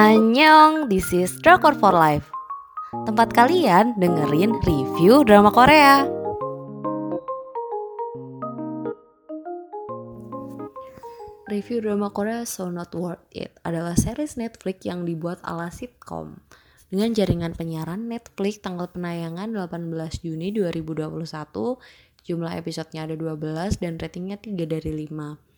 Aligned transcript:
Annyeong, 0.00 0.88
this 0.88 1.12
is 1.12 1.28
Drakor 1.44 1.76
for 1.76 1.92
Life. 1.92 2.24
Tempat 3.04 3.36
kalian 3.36 4.00
dengerin 4.00 4.56
review 4.64 5.28
drama 5.28 5.52
Korea. 5.52 6.08
Review 11.52 11.84
drama 11.84 12.08
Korea 12.16 12.48
So 12.48 12.72
Not 12.72 12.96
Worth 12.96 13.28
It 13.28 13.60
adalah 13.60 13.92
series 13.92 14.40
Netflix 14.40 14.88
yang 14.88 15.04
dibuat 15.04 15.44
ala 15.44 15.68
sitcom. 15.68 16.40
Dengan 16.88 17.12
jaringan 17.12 17.52
penyiaran 17.52 18.08
Netflix 18.08 18.64
tanggal 18.64 18.88
penayangan 18.88 19.52
18 19.52 20.24
Juni 20.24 20.48
2021 20.56 21.12
jumlah 22.24 22.52
episodenya 22.56 23.04
ada 23.04 23.20
12 23.20 23.36
dan 23.76 24.00
ratingnya 24.00 24.40
3 24.40 24.64
dari 24.64 24.96
5 25.04 25.49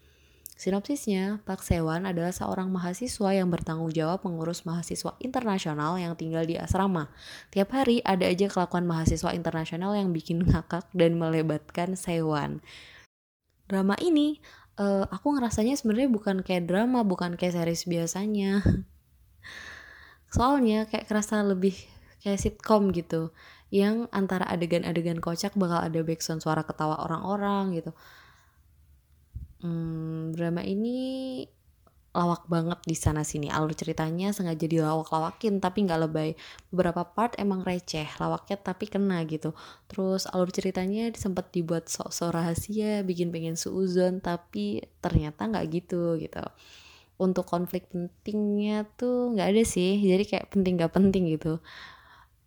Sinopsisnya, 0.62 1.42
Pak 1.42 1.58
Sewan 1.58 2.06
adalah 2.06 2.30
seorang 2.30 2.70
mahasiswa 2.70 3.34
yang 3.34 3.50
bertanggung 3.50 3.90
jawab 3.90 4.22
mengurus 4.22 4.62
mahasiswa 4.62 5.18
internasional 5.18 5.98
yang 5.98 6.14
tinggal 6.14 6.46
di 6.46 6.54
asrama. 6.54 7.10
Tiap 7.50 7.74
hari 7.74 7.98
ada 8.06 8.30
aja 8.30 8.46
kelakuan 8.46 8.86
mahasiswa 8.86 9.34
internasional 9.34 9.98
yang 9.98 10.14
bikin 10.14 10.38
ngakak 10.46 10.86
dan 10.94 11.18
melebatkan 11.18 11.98
Sewan. 11.98 12.62
Drama 13.66 13.98
ini, 13.98 14.38
uh, 14.78 15.02
aku 15.10 15.34
ngerasanya 15.34 15.74
sebenarnya 15.74 16.14
bukan 16.14 16.46
kayak 16.46 16.70
drama, 16.70 17.02
bukan 17.02 17.34
kayak 17.34 17.58
series 17.58 17.82
biasanya. 17.90 18.62
Soalnya 20.38 20.86
kayak 20.86 21.10
kerasa 21.10 21.42
lebih 21.42 21.74
kayak 22.22 22.38
sitcom 22.38 22.94
gitu, 22.94 23.34
yang 23.74 24.06
antara 24.14 24.46
adegan-adegan 24.46 25.18
kocak 25.18 25.58
bakal 25.58 25.82
ada 25.82 26.06
backsound 26.06 26.38
suara 26.38 26.62
ketawa 26.62 27.02
orang-orang 27.02 27.82
gitu 27.82 27.90
hmm, 29.62 30.34
drama 30.34 30.60
ini 30.66 30.98
lawak 32.12 32.44
banget 32.44 32.76
di 32.84 32.92
sana 32.92 33.24
sini. 33.24 33.48
Alur 33.48 33.72
ceritanya 33.72 34.36
sengaja 34.36 34.68
dilawak-lawakin 34.68 35.64
tapi 35.64 35.88
nggak 35.88 36.00
lebay. 36.08 36.30
Beberapa 36.68 37.08
part 37.08 37.32
emang 37.40 37.64
receh 37.64 38.04
lawaknya 38.20 38.60
tapi 38.60 38.84
kena 38.90 39.24
gitu. 39.24 39.56
Terus 39.88 40.28
alur 40.28 40.52
ceritanya 40.52 41.08
sempat 41.16 41.48
dibuat 41.56 41.88
sok-sok 41.88 42.36
rahasia 42.36 43.00
bikin 43.00 43.32
pengen 43.32 43.56
suuzon 43.56 44.20
tapi 44.20 44.84
ternyata 45.00 45.48
nggak 45.48 45.64
gitu 45.72 46.20
gitu. 46.20 46.44
Untuk 47.16 47.48
konflik 47.48 47.88
pentingnya 47.88 48.84
tuh 49.00 49.32
nggak 49.32 49.48
ada 49.56 49.62
sih. 49.64 49.96
Jadi 49.96 50.24
kayak 50.28 50.52
penting 50.52 50.76
nggak 50.76 50.92
penting 50.92 51.32
gitu 51.32 51.64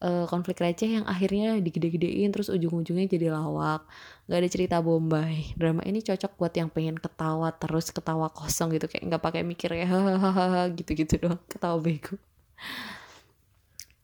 uh, 0.02 0.26
konflik 0.28 0.60
receh 0.60 1.00
yang 1.00 1.06
akhirnya 1.08 1.60
digede-gedein 1.62 2.34
terus 2.34 2.52
ujung-ujungnya 2.52 3.08
jadi 3.08 3.32
lawak 3.32 3.88
nggak 4.28 4.40
ada 4.42 4.50
cerita 4.50 4.76
bombay 4.82 5.56
drama 5.56 5.86
ini 5.86 6.02
cocok 6.02 6.36
buat 6.36 6.54
yang 6.58 6.74
pengen 6.74 6.98
ketawa 7.00 7.54
terus 7.56 7.94
ketawa 7.94 8.28
kosong 8.34 8.74
gitu 8.76 8.90
kayak 8.92 9.08
nggak 9.08 9.24
pakai 9.24 9.42
mikir 9.46 9.72
ya 9.72 9.88
hahaha 9.88 10.72
gitu-gitu 10.76 11.22
doang 11.22 11.42
ketawa 11.48 11.78
bego 11.80 12.20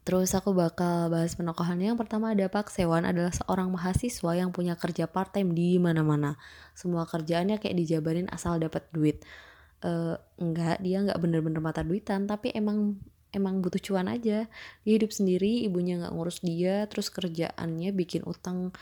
Terus 0.02 0.34
aku 0.34 0.58
bakal 0.58 1.14
bahas 1.14 1.38
penokohannya. 1.38 1.94
Yang 1.94 2.00
pertama 2.02 2.34
ada 2.34 2.50
Pak 2.50 2.74
Sewan 2.74 3.06
adalah 3.06 3.30
seorang 3.30 3.70
mahasiswa 3.70 4.32
yang 4.34 4.50
punya 4.50 4.74
kerja 4.74 5.06
part 5.06 5.30
time 5.30 5.54
di 5.54 5.78
mana-mana. 5.78 6.42
Semua 6.74 7.06
kerjaannya 7.06 7.62
kayak 7.62 7.78
dijabarin 7.78 8.26
asal 8.34 8.58
dapat 8.58 8.82
duit. 8.90 9.22
Uh, 9.86 10.18
enggak, 10.42 10.82
dia 10.82 11.06
enggak 11.06 11.22
bener-bener 11.22 11.62
mata 11.62 11.86
duitan, 11.86 12.26
tapi 12.26 12.50
emang 12.50 12.98
emang 13.32 13.64
butuh 13.64 13.80
cuan 13.80 14.08
aja 14.12 14.48
dia 14.84 14.94
hidup 14.96 15.12
sendiri 15.12 15.64
ibunya 15.68 16.00
nggak 16.00 16.14
ngurus 16.14 16.44
dia 16.44 16.86
terus 16.88 17.12
kerjaannya 17.12 17.92
bikin 17.96 18.24
utang 18.28 18.76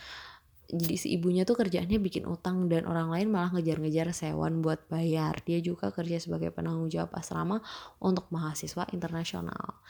jadi 0.69 0.95
si 1.01 1.07
ibunya 1.17 1.49
tuh 1.49 1.57
kerjaannya 1.57 1.97
bikin 1.97 2.29
utang 2.29 2.69
dan 2.69 2.85
orang 2.85 3.09
lain 3.09 3.33
malah 3.33 3.49
ngejar-ngejar 3.57 4.13
sewan 4.13 4.61
buat 4.61 4.85
bayar 4.85 5.41
dia 5.41 5.57
juga 5.61 5.89
kerja 5.89 6.21
sebagai 6.21 6.53
penanggung 6.53 6.93
jawab 6.93 7.09
asrama 7.17 7.61
untuk 7.97 8.29
mahasiswa 8.29 8.85
internasional 8.93 9.81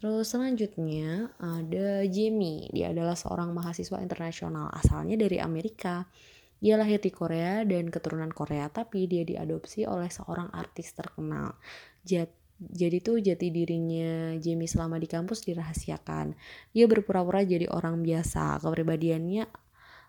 Terus 0.00 0.32
selanjutnya 0.32 1.28
ada 1.36 2.08
Jamie. 2.08 2.72
Dia 2.72 2.88
adalah 2.88 3.12
seorang 3.12 3.52
mahasiswa 3.52 4.00
internasional 4.00 4.72
asalnya 4.72 5.20
dari 5.20 5.36
Amerika. 5.36 6.08
Dia 6.56 6.80
lahir 6.80 7.04
di 7.04 7.12
Korea 7.12 7.68
dan 7.68 7.92
keturunan 7.92 8.32
Korea, 8.32 8.72
tapi 8.72 9.04
dia 9.04 9.28
diadopsi 9.28 9.84
oleh 9.84 10.08
seorang 10.08 10.48
artis 10.56 10.96
terkenal. 10.96 11.52
Jat 12.00 12.32
jadi 12.60 13.00
tuh 13.00 13.24
jati 13.24 13.48
dirinya 13.48 14.36
Jamie 14.36 14.68
selama 14.68 15.00
di 15.00 15.08
kampus 15.08 15.48
dirahasiakan. 15.48 16.36
Dia 16.76 16.84
berpura-pura 16.84 17.40
jadi 17.40 17.64
orang 17.72 18.04
biasa, 18.04 18.60
kepribadiannya 18.60 19.48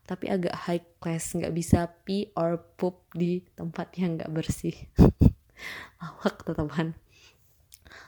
tapi 0.06 0.28
agak 0.28 0.52
high 0.68 0.84
class, 0.98 1.32
nggak 1.38 1.54
bisa 1.54 1.88
pee 2.04 2.34
or 2.36 2.60
poop 2.76 3.06
di 3.14 3.46
tempat 3.56 3.96
yang 3.96 4.18
nggak 4.18 4.34
bersih. 4.34 4.76
Lawak 6.02 6.42
tetepan. 6.44 6.98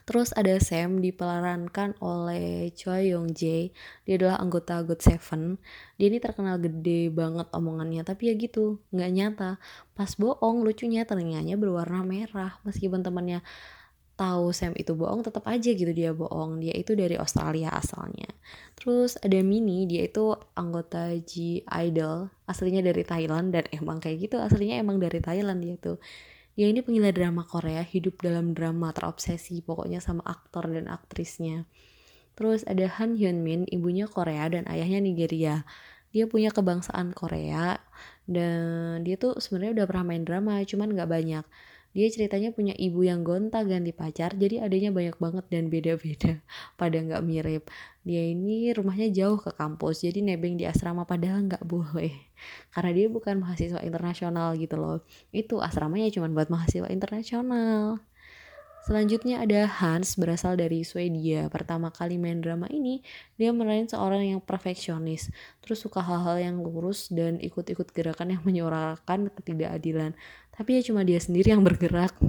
Terus 0.03 0.35
ada 0.35 0.51
Sam 0.59 0.99
diperankan 0.99 1.95
oleh 2.03 2.71
Choi 2.75 3.15
Young 3.15 3.31
Jae. 3.31 3.71
Dia 4.03 4.19
adalah 4.19 4.35
anggota 4.43 4.83
God 4.83 4.99
Seven. 4.99 5.55
Dia 5.95 6.11
ini 6.11 6.19
terkenal 6.19 6.59
gede 6.59 7.07
banget 7.07 7.47
omongannya, 7.55 8.03
tapi 8.03 8.27
ya 8.27 8.35
gitu, 8.35 8.83
nggak 8.91 9.11
nyata. 9.15 9.51
Pas 9.95 10.11
bohong, 10.19 10.63
lucunya 10.67 11.07
telinganya 11.07 11.55
berwarna 11.55 12.03
merah. 12.03 12.59
Meskipun 12.67 12.99
temannya 12.99 13.47
tahu 14.13 14.53
Sam 14.53 14.77
itu 14.77 14.93
bohong 14.93 15.25
tetap 15.25 15.43
aja 15.49 15.73
gitu 15.73 15.89
dia 15.89 16.13
bohong. 16.13 16.61
Dia 16.61 16.73
itu 16.77 16.93
dari 16.93 17.17
Australia 17.17 17.73
asalnya. 17.73 18.29
Terus 18.77 19.17
ada 19.17 19.39
Mini 19.41 19.89
dia 19.89 20.05
itu 20.05 20.37
anggota 20.53 21.09
G 21.25 21.65
Idol 21.65 22.29
aslinya 22.45 22.85
dari 22.85 23.01
Thailand 23.01 23.55
dan 23.55 23.65
emang 23.73 23.97
kayak 23.97 24.29
gitu 24.29 24.37
aslinya 24.37 24.77
emang 24.81 25.01
dari 25.01 25.17
Thailand 25.17 25.59
dia 25.65 25.75
tuh. 25.81 25.97
Dia 26.53 26.69
ini 26.69 26.85
penggila 26.85 27.09
drama 27.09 27.41
Korea 27.41 27.81
hidup 27.81 28.21
dalam 28.21 28.53
drama 28.53 28.93
terobsesi 28.93 29.65
pokoknya 29.65 29.97
sama 29.97 30.21
aktor 30.21 30.69
dan 30.69 30.85
aktrisnya. 30.85 31.65
Terus 32.37 32.61
ada 32.69 32.85
Han 33.01 33.17
Hyun 33.17 33.41
Min 33.41 33.65
ibunya 33.69 34.05
Korea 34.05 34.45
dan 34.49 34.69
ayahnya 34.69 35.01
Nigeria. 35.01 35.65
Dia 36.13 36.29
punya 36.29 36.53
kebangsaan 36.53 37.17
Korea 37.17 37.81
dan 38.29 39.01
dia 39.01 39.17
tuh 39.17 39.41
sebenarnya 39.41 39.81
udah 39.81 39.85
pernah 39.89 40.05
main 40.13 40.23
drama 40.23 40.61
cuman 40.61 40.93
nggak 40.93 41.09
banyak 41.09 41.45
dia 41.93 42.07
ceritanya 42.09 42.49
punya 42.49 42.73
ibu 42.73 43.05
yang 43.05 43.21
gonta 43.21 43.61
ganti 43.61 43.93
pacar 43.93 44.33
jadi 44.33 44.65
adanya 44.65 44.89
banyak 44.89 45.17
banget 45.21 45.45
dan 45.53 45.69
beda-beda 45.69 46.41
pada 46.79 46.97
nggak 46.97 47.21
mirip. 47.21 47.63
Dia 48.03 48.25
ini 48.33 48.73
rumahnya 48.73 49.13
jauh 49.13 49.39
ke 49.39 49.53
kampus 49.55 50.03
jadi 50.03 50.19
nebeng 50.25 50.57
di 50.59 50.65
asrama 50.65 51.05
padahal 51.05 51.45
nggak 51.47 51.63
boleh. 51.63 52.11
Karena 52.73 52.91
dia 52.97 53.07
bukan 53.07 53.39
mahasiswa 53.39 53.79
internasional 53.85 54.57
gitu 54.57 54.75
loh. 54.75 55.05
Itu 55.29 55.61
asramanya 55.61 56.09
cuma 56.11 56.27
buat 56.33 56.49
mahasiswa 56.51 56.89
internasional 56.89 58.01
Selanjutnya 58.83 59.39
ada 59.39 59.63
Hans 59.63 60.19
berasal 60.19 60.59
dari 60.59 60.83
Swedia. 60.83 61.47
Pertama 61.47 61.87
kali 61.87 62.19
main 62.19 62.43
drama 62.43 62.67
ini, 62.67 62.99
dia 63.39 63.55
meranin 63.55 63.87
seorang 63.87 64.35
yang 64.35 64.43
perfeksionis, 64.43 65.31
terus 65.63 65.79
suka 65.79 66.03
hal-hal 66.03 66.35
yang 66.35 66.59
lurus 66.59 67.07
dan 67.07 67.39
ikut-ikut 67.39 67.95
gerakan 67.95 68.35
yang 68.35 68.43
menyuarakan 68.43 69.31
ketidakadilan. 69.39 70.11
Tapi 70.51 70.69
ya 70.75 70.81
cuma 70.83 71.07
dia 71.07 71.15
sendiri 71.15 71.55
yang 71.55 71.63
bergerak. 71.63 72.11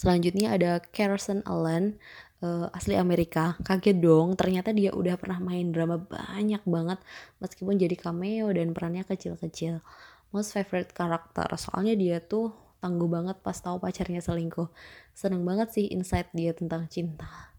Selanjutnya 0.00 0.54
ada 0.54 0.78
Carson 0.78 1.42
Allen, 1.42 1.98
uh, 2.38 2.70
asli 2.70 2.94
Amerika. 2.94 3.58
Kaget 3.66 3.98
dong, 3.98 4.38
ternyata 4.38 4.70
dia 4.70 4.94
udah 4.94 5.18
pernah 5.18 5.42
main 5.42 5.74
drama 5.74 5.98
banyak 5.98 6.62
banget 6.62 7.02
meskipun 7.42 7.74
jadi 7.74 7.98
cameo 7.98 8.54
dan 8.54 8.70
perannya 8.70 9.02
kecil-kecil. 9.02 9.82
Most 10.30 10.54
favorite 10.54 10.94
karakter, 10.94 11.50
soalnya 11.58 11.98
dia 11.98 12.22
tuh 12.22 12.63
tangguh 12.84 13.08
banget 13.08 13.40
pas 13.40 13.56
tahu 13.56 13.80
pacarnya 13.80 14.20
selingkuh. 14.20 14.68
Seneng 15.16 15.48
banget 15.48 15.72
sih 15.72 15.88
insight 15.88 16.28
dia 16.36 16.52
tentang 16.52 16.84
cinta. 16.92 17.56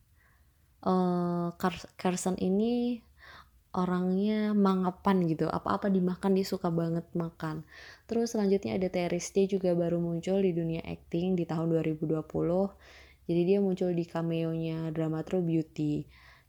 Uh, 0.86 1.50
Carson 1.98 2.38
ini 2.38 3.02
orangnya 3.74 4.54
mangapan 4.54 5.26
gitu. 5.26 5.50
Apa-apa 5.50 5.90
dimakan 5.90 6.38
dia 6.38 6.46
suka 6.46 6.70
banget 6.70 7.10
makan. 7.18 7.66
Terus 8.06 8.38
selanjutnya 8.38 8.78
ada 8.78 8.94
Teris 8.94 9.34
dia 9.34 9.50
juga 9.50 9.74
baru 9.74 9.98
muncul 9.98 10.46
di 10.46 10.54
dunia 10.54 10.86
acting 10.86 11.34
di 11.34 11.50
tahun 11.50 11.74
2020 11.74 12.22
jadi 13.26 13.42
dia 13.42 13.60
muncul 13.62 13.90
di 13.90 14.06
cameo-nya 14.06 14.94
drama 14.94 15.26
True 15.26 15.42
Beauty. 15.42 16.06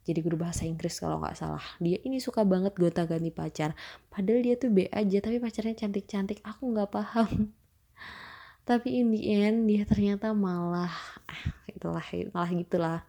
Jadi 0.07 0.19
guru 0.23 0.39
bahasa 0.39 0.63
Inggris 0.63 1.01
kalau 1.01 1.19
nggak 1.19 1.35
salah. 1.35 1.65
Dia 1.83 1.99
ini 2.05 2.21
suka 2.23 2.47
banget 2.47 2.77
gonta 2.79 3.03
ganti 3.03 3.33
pacar. 3.33 3.75
Padahal 4.07 4.39
dia 4.45 4.55
tuh 4.55 4.71
B 4.71 4.87
aja 4.87 5.17
tapi 5.19 5.41
pacarnya 5.41 5.75
cantik-cantik. 5.75 6.39
Aku 6.45 6.71
nggak 6.71 6.93
paham 6.93 7.51
tapi 8.67 8.99
in 8.99 9.15
the 9.15 9.23
end 9.31 9.63
dia 9.71 9.87
ternyata 9.87 10.35
malah 10.35 10.91
ah, 11.23 11.43
itulah 11.71 12.03
malah 12.35 12.51
gitulah 12.51 12.99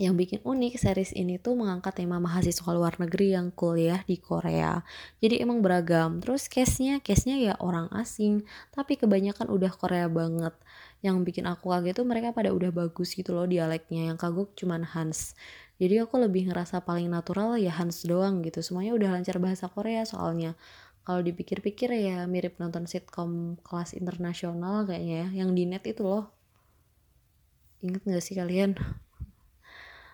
yang 0.00 0.16
bikin 0.16 0.40
unik 0.40 0.80
series 0.80 1.12
ini 1.12 1.36
tuh 1.36 1.52
mengangkat 1.52 2.00
tema 2.00 2.16
mahasiswa 2.16 2.70
luar 2.72 2.96
negeri 2.96 3.36
yang 3.36 3.52
kuliah 3.52 4.00
di 4.08 4.16
Korea. 4.16 4.80
Jadi 5.20 5.44
emang 5.44 5.60
beragam. 5.60 6.16
Terus 6.24 6.48
case-nya, 6.48 7.04
case-nya 7.04 7.36
ya 7.36 7.54
orang 7.60 7.92
asing, 7.92 8.40
tapi 8.72 8.96
kebanyakan 8.96 9.52
udah 9.52 9.68
Korea 9.68 10.08
banget. 10.08 10.56
Yang 11.04 11.16
bikin 11.28 11.44
aku 11.44 11.76
kaget 11.76 12.00
tuh 12.00 12.08
mereka 12.08 12.32
pada 12.32 12.56
udah 12.56 12.72
bagus 12.72 13.12
gitu 13.12 13.36
loh 13.36 13.44
dialeknya. 13.44 14.08
Yang 14.08 14.18
kagok 14.24 14.56
cuman 14.56 14.80
Hans. 14.88 15.36
Jadi 15.76 16.00
aku 16.00 16.16
lebih 16.16 16.48
ngerasa 16.48 16.80
paling 16.88 17.12
natural 17.12 17.60
ya 17.60 17.76
Hans 17.76 18.08
doang 18.08 18.40
gitu. 18.48 18.64
Semuanya 18.64 18.96
udah 18.96 19.20
lancar 19.20 19.36
bahasa 19.44 19.68
Korea 19.68 20.08
soalnya 20.08 20.56
kalau 21.02 21.20
dipikir-pikir 21.22 21.90
ya 21.98 22.24
mirip 22.30 22.58
nonton 22.62 22.86
sitcom 22.86 23.58
kelas 23.66 23.94
internasional 23.98 24.86
kayaknya 24.86 25.26
ya 25.26 25.44
yang 25.44 25.50
di 25.54 25.66
net 25.66 25.82
itu 25.86 26.06
loh 26.06 26.30
inget 27.82 28.02
gak 28.06 28.24
sih 28.24 28.38
kalian 28.38 28.78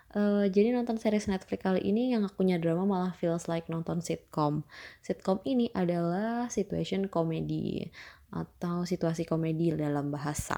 Uh, 0.08 0.48
jadi 0.56 0.72
nonton 0.72 0.96
series 0.96 1.28
Netflix 1.28 1.60
kali 1.60 1.84
ini 1.84 2.16
yang 2.16 2.24
akunya 2.24 2.56
drama 2.56 2.88
malah 2.88 3.12
feels 3.12 3.44
like 3.44 3.68
nonton 3.68 4.00
sitcom. 4.00 4.64
Sitcom 5.04 5.44
ini 5.44 5.68
adalah 5.76 6.48
situation 6.48 7.12
comedy 7.12 7.92
atau 8.32 8.88
situasi 8.88 9.28
komedi 9.28 9.72
dalam 9.76 10.08
bahasa. 10.08 10.56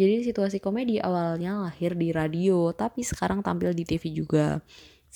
Jadi 0.00 0.24
situasi 0.24 0.60
komedi 0.60 1.00
awalnya 1.00 1.64
lahir 1.64 1.92
di 1.92 2.08
radio, 2.08 2.72
tapi 2.72 3.04
sekarang 3.04 3.40
tampil 3.40 3.72
di 3.72 3.84
TV 3.84 4.12
juga. 4.12 4.60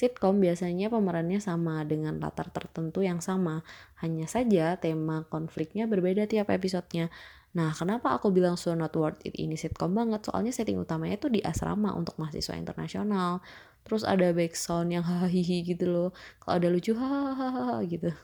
Sitcom 0.00 0.41
biasanya 0.41 0.88
pemerannya 0.88 1.44
sama 1.44 1.85
dengan 1.85 2.17
latar 2.17 2.49
tertentu 2.49 3.05
yang 3.05 3.20
sama, 3.20 3.61
hanya 4.00 4.25
saja 4.25 4.81
tema 4.81 5.29
konfliknya 5.29 5.85
berbeda 5.85 6.25
tiap 6.25 6.49
episodenya. 6.49 7.12
Nah, 7.52 7.76
kenapa 7.76 8.17
aku 8.17 8.32
bilang 8.32 8.56
So 8.56 8.73
Not 8.73 8.97
Worth 8.97 9.20
It 9.29 9.37
ini 9.37 9.61
sitcom 9.61 9.93
banget? 9.93 10.25
Soalnya 10.25 10.56
setting 10.56 10.81
utamanya 10.81 11.20
tuh 11.20 11.29
di 11.29 11.44
asrama 11.44 11.93
untuk 11.93 12.17
mahasiswa 12.17 12.56
internasional. 12.56 13.44
Terus 13.85 14.00
ada 14.08 14.32
background 14.32 14.88
yang 14.88 15.05
hahaha 15.05 15.29
gitu 15.69 15.85
loh. 15.85 16.08
Kalau 16.41 16.55
ada 16.56 16.69
lucu 16.73 16.97
hahaha 16.97 17.85
gitu. 17.85 18.17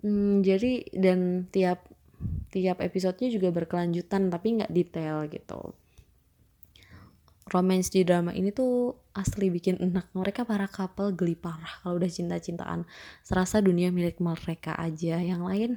Hmm, 0.00 0.40
jadi 0.40 0.88
dan 0.96 1.44
tiap 1.52 1.84
tiap 2.48 2.80
episodenya 2.80 3.28
juga 3.28 3.52
berkelanjutan 3.52 4.32
tapi 4.32 4.60
nggak 4.60 4.72
detail 4.72 5.28
gitu 5.28 5.76
romance 7.50 7.90
di 7.90 8.06
drama 8.06 8.30
ini 8.30 8.54
tuh 8.54 8.94
asli 9.16 9.50
bikin 9.50 9.80
enak. 9.82 10.12
Mereka 10.14 10.46
para 10.46 10.70
couple 10.70 11.16
geli 11.16 11.34
parah 11.34 11.82
kalau 11.82 11.98
udah 11.98 12.10
cinta-cintaan. 12.10 12.86
Serasa 13.26 13.58
dunia 13.58 13.90
milik 13.90 14.22
mereka 14.22 14.76
aja. 14.78 15.18
Yang 15.18 15.42
lain 15.42 15.70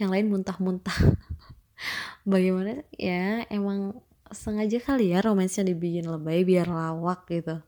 yang 0.00 0.08
lain 0.08 0.32
muntah-muntah. 0.32 0.94
Bagaimana? 2.28 2.86
Ya 2.96 3.44
emang 3.52 4.00
sengaja 4.34 4.82
kali 4.82 5.14
ya 5.14 5.22
romansnya 5.22 5.68
dibikin 5.68 6.10
lebay 6.10 6.42
biar 6.42 6.66
lawak 6.66 7.28
gitu 7.30 7.62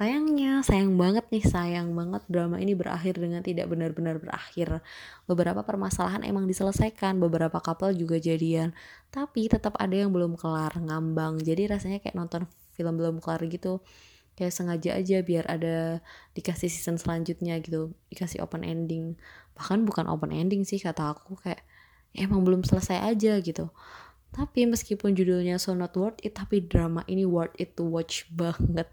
Sayangnya, 0.00 0.64
sayang 0.64 0.96
banget 0.96 1.28
nih, 1.28 1.44
sayang 1.44 1.92
banget 1.92 2.24
drama 2.24 2.56
ini 2.56 2.72
berakhir 2.72 3.20
dengan 3.20 3.44
tidak 3.44 3.68
benar-benar 3.68 4.16
berakhir. 4.16 4.80
Beberapa 5.28 5.60
permasalahan 5.60 6.24
emang 6.24 6.48
diselesaikan, 6.48 7.20
beberapa 7.20 7.60
couple 7.60 7.92
juga 7.92 8.16
jadian, 8.16 8.72
tapi 9.12 9.52
tetap 9.52 9.76
ada 9.76 9.92
yang 9.92 10.08
belum 10.08 10.40
kelar, 10.40 10.72
ngambang. 10.80 11.44
Jadi 11.44 11.68
rasanya 11.68 12.00
kayak 12.00 12.16
nonton 12.16 12.48
film 12.72 12.96
belum 12.96 13.20
kelar 13.20 13.44
gitu. 13.44 13.84
Kayak 14.40 14.56
sengaja 14.56 14.96
aja 14.96 15.20
biar 15.20 15.44
ada 15.44 16.00
dikasih 16.32 16.72
season 16.72 16.96
selanjutnya 16.96 17.60
gitu, 17.60 17.92
dikasih 18.08 18.40
open 18.40 18.64
ending. 18.64 19.20
Bahkan 19.52 19.84
bukan 19.84 20.08
open 20.08 20.32
ending 20.32 20.64
sih 20.64 20.80
kata 20.80 21.12
aku 21.12 21.36
kayak 21.44 21.60
emang 22.16 22.40
belum 22.40 22.64
selesai 22.64 23.04
aja 23.04 23.36
gitu. 23.44 23.68
Tapi 24.30 24.62
meskipun 24.62 25.12
judulnya 25.12 25.58
so 25.58 25.74
not 25.74 25.90
worth 25.98 26.22
it, 26.22 26.38
tapi 26.38 26.62
drama 26.62 27.02
ini 27.10 27.26
worth 27.26 27.52
it 27.58 27.74
to 27.74 27.82
watch 27.82 28.30
banget. 28.30 28.86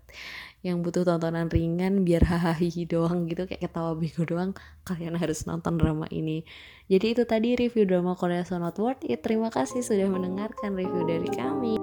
Yang 0.68 0.84
butuh 0.84 1.04
tontonan 1.08 1.48
ringan 1.48 2.04
biar 2.04 2.28
hahaha 2.28 2.68
doang 2.84 3.32
gitu, 3.32 3.48
kayak 3.48 3.72
ketawa 3.72 3.96
bego 3.96 4.28
doang, 4.28 4.52
kalian 4.84 5.16
harus 5.16 5.48
nonton 5.48 5.80
drama 5.80 6.12
ini. 6.12 6.44
Jadi 6.92 7.16
itu 7.16 7.24
tadi 7.24 7.56
review 7.56 7.88
drama 7.88 8.20
Korea 8.20 8.44
so 8.44 8.60
not 8.60 8.76
worth 8.76 9.00
it. 9.08 9.24
Terima 9.24 9.48
kasih 9.48 9.80
sudah 9.80 10.12
mendengarkan 10.12 10.76
review 10.76 11.08
dari 11.08 11.32
kami. 11.32 11.80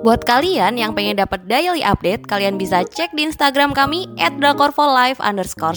Buat 0.00 0.24
kalian 0.24 0.80
yang 0.80 0.96
pengen 0.96 1.20
dapat 1.20 1.44
daily 1.44 1.84
update, 1.84 2.24
kalian 2.24 2.56
bisa 2.56 2.88
cek 2.88 3.12
di 3.12 3.28
Instagram 3.28 3.76
kami 3.76 4.08
@drakorfolive_. 4.16 5.20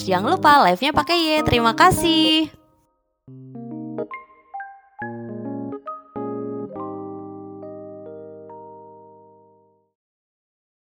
Jangan 0.04 0.32
lupa 0.32 0.64
live-nya 0.64 0.96
pakai 0.96 1.16
Y. 1.20 1.44
Terima 1.44 1.76
kasih. 1.76 2.57